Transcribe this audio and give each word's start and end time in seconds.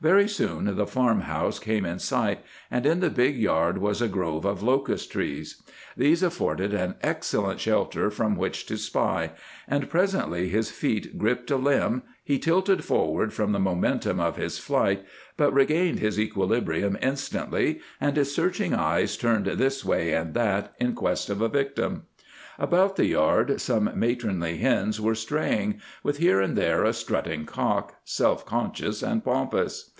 Very 0.00 0.28
soon 0.28 0.76
the 0.76 0.86
farm 0.86 1.22
house 1.22 1.58
came 1.58 1.84
in 1.84 1.98
sight, 1.98 2.38
and 2.70 2.86
in 2.86 3.00
the 3.00 3.10
big 3.10 3.34
yard 3.36 3.78
was 3.78 4.00
a 4.00 4.06
grove 4.06 4.44
of 4.44 4.62
locust 4.62 5.10
trees. 5.10 5.60
These 5.96 6.22
afforded 6.22 6.72
an 6.72 6.94
excellent 7.02 7.58
shelter 7.58 8.08
from 8.08 8.36
which 8.36 8.64
to 8.66 8.76
spy, 8.76 9.32
and 9.66 9.90
presently 9.90 10.50
his 10.50 10.70
feet 10.70 11.18
gripped 11.18 11.50
a 11.50 11.56
limb, 11.56 12.04
he 12.22 12.38
tilted 12.38 12.84
forward 12.84 13.32
from 13.32 13.50
the 13.50 13.58
momentum 13.58 14.20
of 14.20 14.36
his 14.36 14.56
flight, 14.60 15.04
but 15.36 15.50
regained 15.52 15.98
his 15.98 16.16
equilibrium 16.20 16.96
instantly, 17.02 17.80
and 18.00 18.16
his 18.16 18.32
searching 18.32 18.72
eyes 18.74 19.16
turned 19.16 19.46
this 19.46 19.84
way 19.84 20.12
and 20.12 20.32
that 20.34 20.72
in 20.78 20.94
quest 20.94 21.28
of 21.28 21.40
a 21.40 21.48
victim. 21.48 22.04
About 22.60 22.96
the 22.96 23.06
yard 23.06 23.60
some 23.60 23.88
matronly 23.94 24.56
hens 24.56 25.00
were 25.00 25.14
straying, 25.14 25.80
with 26.02 26.18
here 26.18 26.40
and 26.40 26.56
there 26.58 26.82
a 26.82 26.92
strutting 26.92 27.46
cock, 27.46 27.94
self 28.02 28.44
conscious 28.44 29.00
and 29.00 29.24
pompous. 29.24 29.92